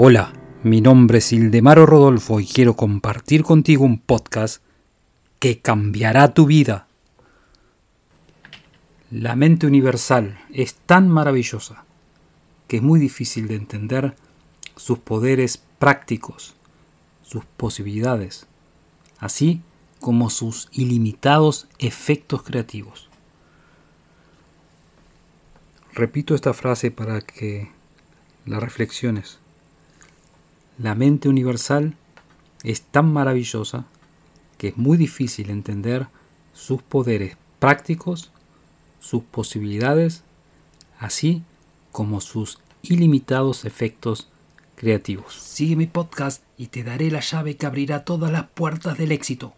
Hola, 0.00 0.32
mi 0.62 0.80
nombre 0.80 1.18
es 1.18 1.32
Ildemaro 1.32 1.84
Rodolfo 1.84 2.38
y 2.38 2.46
quiero 2.46 2.76
compartir 2.76 3.42
contigo 3.42 3.84
un 3.84 3.98
podcast 3.98 4.62
que 5.40 5.58
cambiará 5.58 6.34
tu 6.34 6.46
vida. 6.46 6.86
La 9.10 9.34
mente 9.34 9.66
universal 9.66 10.38
es 10.52 10.76
tan 10.76 11.08
maravillosa 11.08 11.84
que 12.68 12.76
es 12.76 12.82
muy 12.84 13.00
difícil 13.00 13.48
de 13.48 13.56
entender 13.56 14.14
sus 14.76 15.00
poderes 15.00 15.60
prácticos, 15.80 16.54
sus 17.24 17.44
posibilidades, 17.44 18.46
así 19.18 19.62
como 19.98 20.30
sus 20.30 20.68
ilimitados 20.70 21.66
efectos 21.80 22.44
creativos. 22.44 23.08
Repito 25.92 26.36
esta 26.36 26.54
frase 26.54 26.92
para 26.92 27.20
que 27.20 27.72
la 28.46 28.60
reflexiones. 28.60 29.40
La 30.78 30.94
mente 30.94 31.28
universal 31.28 31.96
es 32.62 32.82
tan 32.82 33.12
maravillosa 33.12 33.86
que 34.58 34.68
es 34.68 34.76
muy 34.76 34.96
difícil 34.96 35.50
entender 35.50 36.06
sus 36.52 36.82
poderes 36.82 37.36
prácticos, 37.58 38.30
sus 39.00 39.24
posibilidades, 39.24 40.22
así 41.00 41.42
como 41.90 42.20
sus 42.20 42.60
ilimitados 42.82 43.64
efectos 43.64 44.28
creativos. 44.76 45.34
Sigue 45.34 45.74
mi 45.74 45.86
podcast 45.86 46.44
y 46.56 46.68
te 46.68 46.84
daré 46.84 47.10
la 47.10 47.20
llave 47.20 47.56
que 47.56 47.66
abrirá 47.66 48.04
todas 48.04 48.30
las 48.30 48.48
puertas 48.48 48.96
del 48.98 49.10
éxito. 49.10 49.54